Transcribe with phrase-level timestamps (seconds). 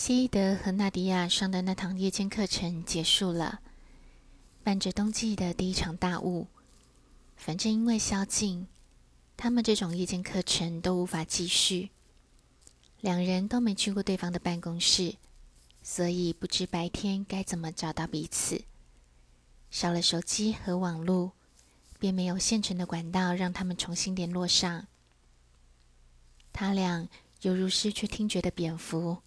[0.00, 3.58] 西伊德和纳迪亚上的那堂夜间课程结束了，
[4.62, 6.46] 伴着冬季的第一场大雾。
[7.36, 8.68] 反正因为宵禁，
[9.36, 11.90] 他们这种夜间课程都无法继续。
[13.00, 15.16] 两人都没去过对方的办公室，
[15.82, 18.62] 所以不知白天该怎么找到彼此。
[19.72, 21.32] 少了手机和网络，
[21.98, 24.86] 便没有现成的管道让他们重新联络上。
[26.52, 27.08] 他俩
[27.42, 29.18] 犹如失去听觉的蝙蝠。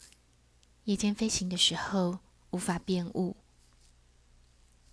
[0.86, 2.17] 夜间飞行的时候
[2.49, 3.35] 无法辨物，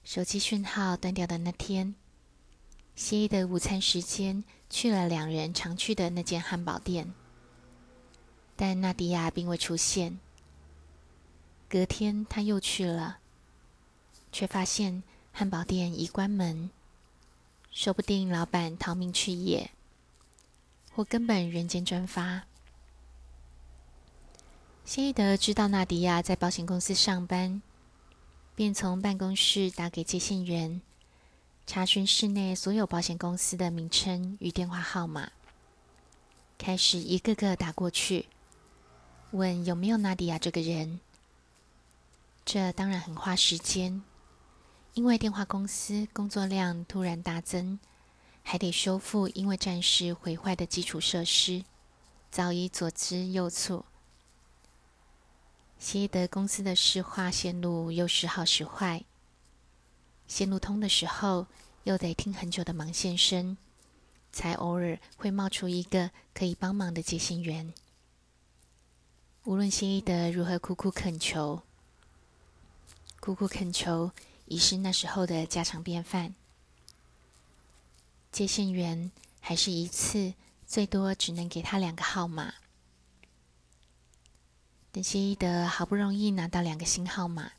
[0.04, 1.94] 手机讯号断掉的那天，
[2.94, 7.14] 谢伊德午餐时间去了两人常去的那间汉堡店，
[8.54, 10.18] 但纳迪亚并未出现。
[11.70, 13.20] 隔天他又去了，
[14.30, 16.68] 却发现汉堡店已关门，
[17.70, 19.70] 说不定老板逃命去夜，
[20.92, 22.47] 或根本人间蒸发。
[24.88, 27.60] 谢伊德知道纳迪亚在保险公司上班，
[28.54, 30.80] 便从办公室打给接线员，
[31.66, 35.30] 查询室内所有保险公司的名称与电话号码，
[36.56, 38.30] 开始一个个打过去，
[39.32, 41.00] 问有没有纳迪亚这个人。
[42.46, 44.02] 这当然很花时间，
[44.94, 47.78] 因为电话公司工作量突然大增，
[48.42, 51.62] 还得修复因为战事毁坏的基础设施，
[52.30, 53.82] 早已左支右絀。
[55.78, 59.04] 谢伊德公司的市话线路又时好时坏，
[60.26, 61.46] 线路通的时候，
[61.84, 63.56] 又得听很久的忙线声，
[64.32, 67.72] 才偶尔会冒出一个可以帮忙的接线员。
[69.44, 71.62] 无论谢伊德如何苦苦恳求，
[73.20, 74.10] 苦苦恳求
[74.46, 76.34] 已是那时候的家常便饭。
[78.32, 80.34] 接线员还是一次
[80.66, 82.52] 最多只能给他两个号码。
[84.90, 87.52] 等谢伊德好不容易拿到两个新号码，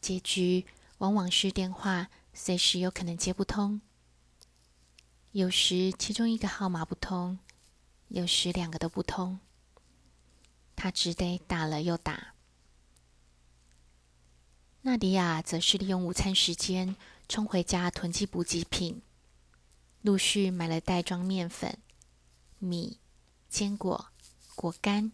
[0.00, 0.64] 结局
[0.98, 3.80] 往往是电话随时有可能接不通。
[5.32, 7.38] 有时其中一个号码不通，
[8.08, 9.40] 有时两个都不通，
[10.76, 12.34] 他只得打了又打。
[14.82, 16.94] 纳迪亚则是利用午餐时间
[17.28, 19.02] 冲回家囤积补给品，
[20.00, 21.78] 陆续买了袋装面粉、
[22.58, 22.98] 米、
[23.48, 24.06] 坚果、
[24.54, 25.10] 果干。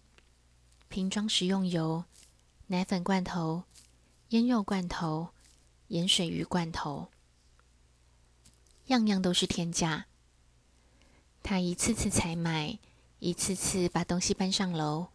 [0.88, 2.04] 瓶装食用油、
[2.68, 3.64] 奶粉罐头、
[4.30, 5.28] 腌肉罐头、
[5.88, 7.08] 盐水鱼罐头，
[8.86, 10.06] 样样都是天价。
[11.42, 12.78] 他一次次采买，
[13.18, 15.08] 一次次把东西搬上楼，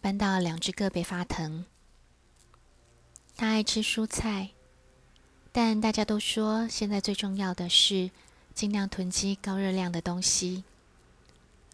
[0.00, 1.64] 搬到两只胳膊发疼。
[3.36, 4.50] 他爱吃蔬菜，
[5.52, 8.10] 但大家都说现在最重要的是
[8.52, 10.64] 尽量囤积高热量的东西。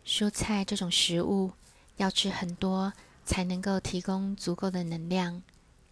[0.05, 1.53] 蔬菜这种食物。
[1.97, 2.93] 要吃很多
[3.25, 5.43] 才能够提供足够的能量，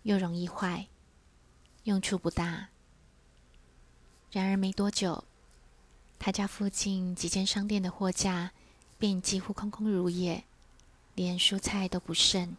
[0.03, 0.87] 又容易坏，
[1.85, 2.69] 用处不大。
[4.33, 5.25] 然而没多久，
[6.19, 8.53] 他家附近几间商店的货架
[8.99, 10.45] 便几乎空空如也，
[11.15, 12.57] 连蔬菜都不剩。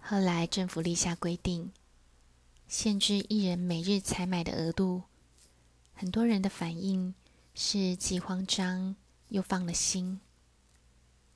[0.00, 1.72] 后来政府立下规定，
[2.66, 5.02] 限制一人每日采买的额度。
[5.94, 7.14] 很多人的反应
[7.54, 8.94] 是既慌张
[9.28, 10.20] 又放了心。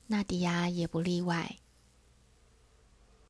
[0.07, 1.62] 纳迪亚也不例外。